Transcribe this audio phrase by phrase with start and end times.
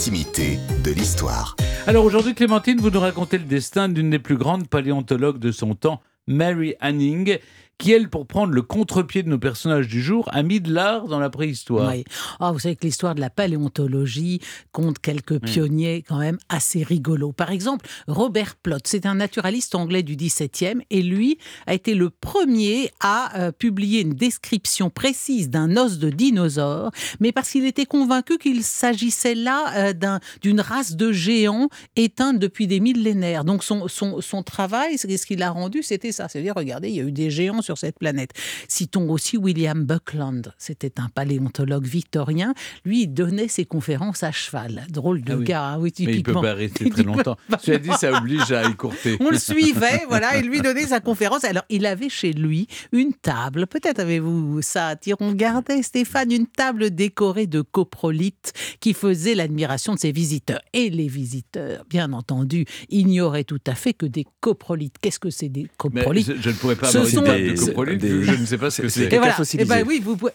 [0.00, 1.56] l'intimité de l'histoire.
[1.86, 5.74] Alors aujourd'hui, Clémentine, vous nous racontez le destin d'une des plus grandes paléontologues de son
[5.74, 7.36] temps, Mary Anning,
[7.80, 11.08] qui, elle, pour prendre le contre-pied de nos personnages du jour, a mis de l'art
[11.08, 11.90] dans la préhistoire.
[11.92, 12.04] Oui.
[12.38, 14.40] Ah, vous savez que l'histoire de la paléontologie
[14.72, 17.32] compte quelques pionniers quand même assez rigolos.
[17.32, 22.10] Par exemple, Robert Plot, c'est un naturaliste anglais du XVIIe et lui a été le
[22.10, 27.86] premier à euh, publier une description précise d'un os de dinosaure, mais parce qu'il était
[27.86, 33.44] convaincu qu'il s'agissait là euh, d'un- d'une race de géants éteintes depuis des millénaires.
[33.44, 36.28] Donc son, son, son travail, ce qu'il a rendu, c'était ça.
[36.28, 38.32] C'est-à-dire, regardez, il y a eu des géants sur cette planète.
[38.66, 40.52] Citons aussi William Buckland.
[40.58, 42.52] C'était un paléontologue victorien.
[42.84, 44.86] Lui, il donnait ses conférences à cheval.
[44.90, 45.44] Drôle de Ah oui.
[45.44, 46.42] gars, hein, oui, Mais il peut typiquement.
[46.42, 47.36] pas rester très longtemps.
[47.62, 49.16] Cela dit, ça oblige à écourter.
[49.20, 51.44] On le suivait, voilà, et lui donnait sa conférence.
[51.44, 53.68] Alors, il avait chez lui une table.
[53.68, 60.00] Peut-être avez-vous ça, Tiron gardait, Stéphane, une table décorée de coprolites qui faisait l'admiration de
[60.00, 60.60] ses visiteurs.
[60.72, 64.96] Et les visiteurs, bien entendu, ignoraient tout à fait que des coprolites.
[65.00, 66.26] Qu'est-ce que c'est des Mais coprolites?
[66.26, 67.22] je, je ne pourrais pas Ce avoir sont
[67.54, 69.06] des- coprolite, des- je ne sais pas ce que c'est- c'est.
[69.06, 69.34] Et caca voilà.
[69.34, 69.68] fossilisé.
[69.70, 70.32] Eh ben oui, vous pouvez-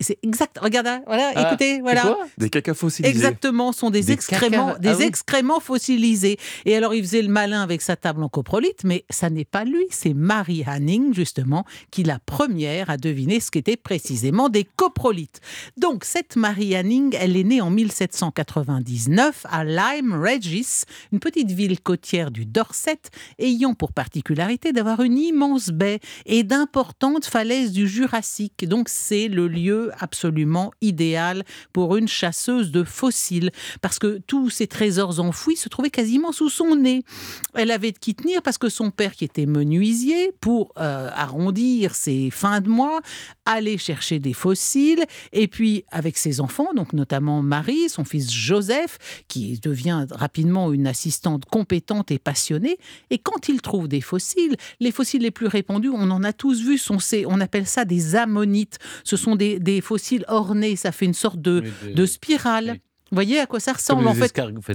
[0.00, 0.58] C'est exact.
[0.58, 2.02] Regarde, hein, voilà, Ah, écoutez, voilà.
[2.02, 3.14] quoi Des cacas fossilisés.
[3.14, 5.04] Exactement, sont des, Des excréments, caca- des ah oui.
[5.04, 6.38] excréments fossilisés.
[6.66, 9.64] Et alors, il faisait le malin avec sa table en coprolite, mais ça n'est pas
[9.64, 15.40] lui, c'est Mary Hanning, justement, qui la première a deviné ce qu'étaient précisément des coprolites.
[15.76, 21.80] Donc, cette Mary Hanning, elle est née en 1799 à Lyme Regis, une petite ville
[21.80, 22.98] côtière du Dorset,
[23.38, 28.68] ayant pour particularité d'avoir une immense baie et d'importantes falaises du Jurassique.
[28.68, 33.50] Donc, c'est le lieu absolument idéal pour une chasseuse de fossiles,
[33.80, 37.04] parce que tous ces trésors enfouis se trouvaient quasiment sous son nez.
[37.54, 41.94] Elle avait de qui tenir parce que son père, qui était menuisier, pour euh, arrondir
[41.94, 43.00] ses fins de mois,
[43.46, 48.98] allait chercher des fossiles, et puis avec ses enfants, donc notamment Marie, son fils Joseph,
[49.26, 52.76] qui devient rapidement une assistante compétente et passionnée,
[53.08, 56.60] et quand il trouve des fossiles, les fossiles les plus répandus, on en a tous
[56.60, 58.78] vu, sont ces, on appelle ça des ammonites.
[59.04, 62.70] Ce sont des, des fossiles ornés, ça fait une sorte de, Oui, de- de spirale.
[62.74, 62.80] oui.
[63.12, 64.32] Vous voyez à quoi ça ressemble en fait?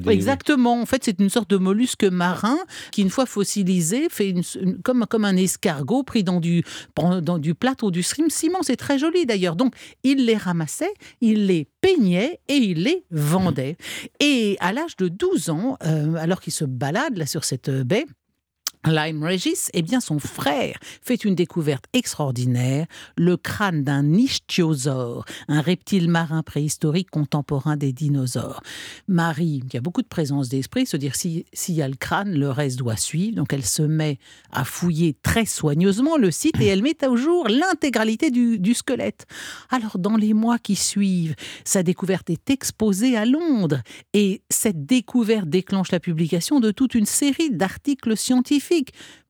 [0.09, 0.79] des- Exactement.
[0.79, 2.56] En fait, c'est une sorte de mollusque marin
[2.91, 6.63] qui, une fois fossilisé, fait une- une- comme, comme un escargot pris dans du,
[6.95, 8.59] dans du plâtre ou du ciment.
[8.61, 9.56] C'est très joli d'ailleurs.
[9.56, 9.73] Donc,
[10.03, 13.75] il les ramassait, il les peignait et il les vendait.
[14.19, 18.06] Et à l'âge de 12 ans, euh, alors qu'il se balade là sur cette baie,
[18.85, 22.85] Lyme Regis, eh bien son frère fait une découverte extraordinaire,
[23.17, 28.61] le crâne d'un ichthyosaure, un reptile marin préhistorique contemporain des dinosaures.
[29.07, 32.33] Marie, qui a beaucoup de présence d'esprit, se dire si- s'il y a le crâne,
[32.33, 33.35] le reste doit suivre.
[33.35, 34.19] Donc elle se met
[34.51, 39.25] à fouiller très soigneusement le site et elle met au jour l'intégralité du, du squelette.
[39.69, 43.81] Alors dans les mois qui suivent, sa découverte est exposée à Londres
[44.13, 48.66] et cette découverte déclenche la publication de toute une série d'articles scientifiques.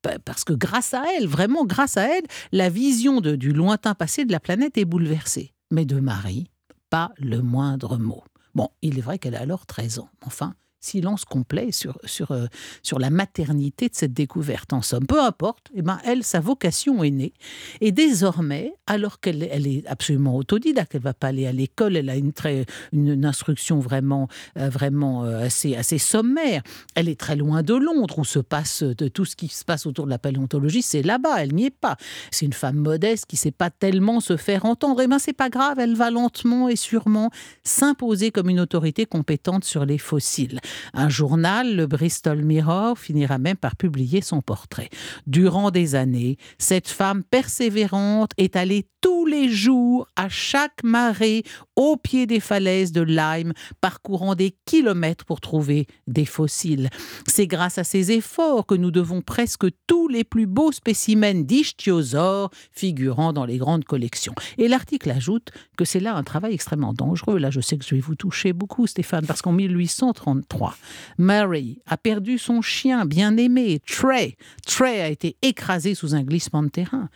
[0.01, 4.25] Pa- Parce que grâce à elle, vraiment grâce à elle, la vision du lointain passé
[4.25, 5.53] de la planète est bouleversée.
[5.71, 6.47] Mais de Marie,
[6.89, 8.23] pas le moindre mot.
[8.55, 10.09] Bon, il est vrai qu'elle a alors 13 ans.
[10.25, 10.53] Enfin,
[10.87, 12.47] silence complet sur, sur, euh,
[12.83, 14.73] sur la maternité de cette découverte.
[14.73, 17.33] En somme, peu importe, eh ben, elle, sa vocation est née.
[17.81, 22.09] Et désormais, alors qu'elle elle est absolument autodidacte, elle va pas aller à l'école, elle
[22.09, 24.27] a une, très, une, instruction vraiment,
[24.57, 26.61] euh, vraiment euh, assez, assez sommaire.
[26.95, 29.85] Elle est très loin de Londres, où se passe de tout ce qui se passe
[29.85, 31.97] autour de la paléontologie, c'est là-bas, elle n'y est pas.
[32.31, 35.01] C'est une femme modeste qui sait pas tellement se faire entendre.
[35.01, 37.31] Et ben c'est pas grave, elle va lentement et sûrement
[37.63, 40.59] s'imposer comme une autorité compétente sur les fossiles.
[40.93, 44.89] Un journal, le Bristol Mirror, finira même par publier son portrait.
[45.25, 51.43] Durant des années, cette femme persévérante est allée tous les jours, à chaque marée,
[51.75, 56.89] au pied des falaises de Lyme, parcourant des kilomètres pour trouver des fossiles.
[57.27, 62.49] C'est grâce à ces efforts que nous devons presque tous les plus beaux spécimens d'ichthyosaures
[62.71, 64.35] figurant dans les grandes collections.
[64.57, 67.37] Et l'article ajoute que c'est là un travail extrêmement dangereux.
[67.37, 70.56] Là, je sais que je vais vous toucher beaucoup, Stéphane, parce qu'en 1833,
[71.17, 74.37] Mary a perdu son chien bien-aimé, Trey.
[74.65, 77.09] Trey a été écrasé sous un glissement de terrain.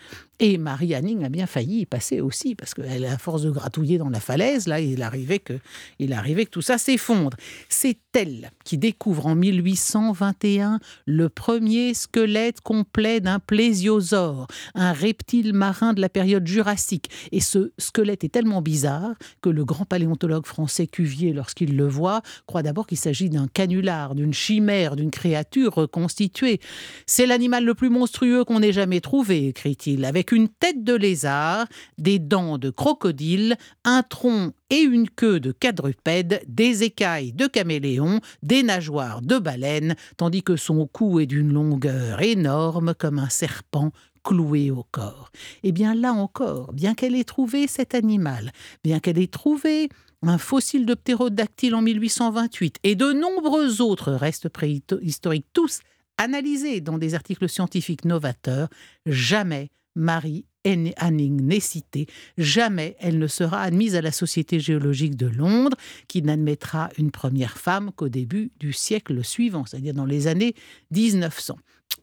[0.43, 3.99] Et Marie Hanning a bien failli y passer aussi, parce qu'elle, à force de gratouiller
[3.99, 5.53] dans la falaise, là, il arrivait que,
[5.99, 7.37] il arrivait que tout ça s'effondre.
[7.69, 15.93] C'est elle qui découvre en 1821 le premier squelette complet d'un plésiosaure, un reptile marin
[15.93, 17.11] de la période jurassique.
[17.31, 22.23] Et ce squelette est tellement bizarre que le grand paléontologue français Cuvier, lorsqu'il le voit,
[22.47, 26.59] croit d'abord qu'il s'agit d'un canular, d'une chimère, d'une créature reconstituée.
[27.05, 31.67] C'est l'animal le plus monstrueux qu'on ait jamais trouvé, écrit-il, avec une tête de lézard,
[31.97, 38.21] des dents de crocodile, un tronc et une queue de quadrupède, des écailles de caméléon,
[38.43, 43.91] des nageoires de baleine, tandis que son cou est d'une longueur énorme comme un serpent
[44.23, 45.31] cloué au corps.
[45.63, 48.51] Eh bien là encore, bien qu'elle ait trouvé cet animal,
[48.83, 49.89] bien qu'elle ait trouvé
[50.23, 55.79] un fossile de ptérodactyle en 1828 et de nombreux autres restes préhistoriques, tous
[56.17, 58.69] analysés dans des articles scientifiques novateurs,
[59.07, 62.07] jamais Marie Anning n'est citée,
[62.37, 65.77] jamais elle ne sera admise à la Société géologique de Londres,
[66.07, 70.53] qui n'admettra une première femme qu'au début du siècle suivant, c'est-à-dire dans les années
[70.91, 71.57] 1900.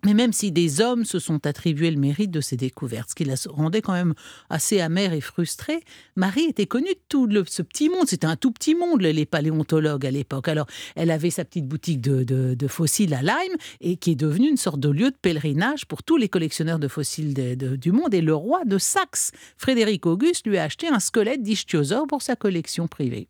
[0.05, 3.25] Mais même si des hommes se sont attribués le mérite de ces découvertes, ce qui
[3.25, 4.15] la rendait quand même
[4.49, 5.81] assez amère et frustrée,
[6.15, 8.07] Marie était connue de tout ce petit monde.
[8.07, 10.49] C'était un tout petit monde, les paléontologues à l'époque.
[10.49, 14.57] Alors, elle avait sa petite boutique de, fossiles à Lyme, et qui est devenue une
[14.57, 18.15] sorte de lieu de pèlerinage pour tous les collectionneurs de fossiles du monde.
[18.15, 22.37] Et le roi de Saxe, Frédéric Auguste, lui a acheté un squelette d'ichthyosaure pour sa
[22.37, 23.29] collection privée.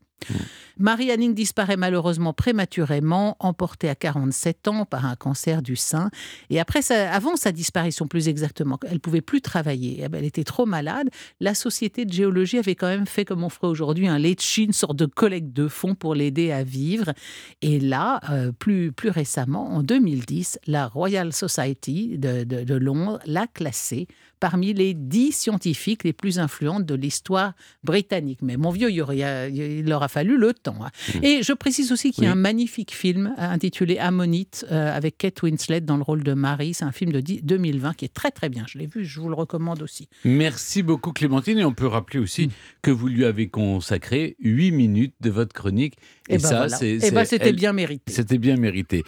[0.78, 6.10] Marie Anning disparaît malheureusement prématurément, emportée à 47 ans par un cancer du sein.
[6.50, 10.06] Et avant sa disparition plus exactement, elle pouvait plus travailler.
[10.12, 11.08] Elle était trop malade.
[11.40, 14.72] La Société de géologie avait quand même fait, comme on ferait aujourd'hui, un letchi, une
[14.72, 17.12] sorte de collecte de fonds pour l'aider à vivre.
[17.60, 24.06] Et là, euh, plus, récemment, en 2010, la Royal Society de Londres l'a classée
[24.38, 27.54] parmi les dix scientifiques les plus influentes de l'histoire
[27.84, 28.40] britannique.
[28.42, 30.78] Mais mon vieux, il, aurait, il leur a fallu le temps.
[30.82, 30.90] Hein.
[31.14, 31.24] Hmm.
[31.24, 35.18] Et je précise aussi qu'il y a un magnifique film euh, intitulé Ammonite euh, avec
[35.18, 36.74] Kate Winslet dans le rôle de Marie.
[36.74, 38.64] C'est un film de 2020 qui est très très bien.
[38.68, 40.08] Je l'ai vu, je vous le recommande aussi.
[40.24, 41.58] Merci beaucoup Clémentine.
[41.58, 42.50] Et on peut rappeler aussi hmm.
[42.82, 45.96] que vous lui avez consacré huit minutes de votre chronique.
[46.28, 48.12] Et, ben ça, c'est, eh ben, c'était bien mérité.
[48.12, 48.96] C'était bien mérité.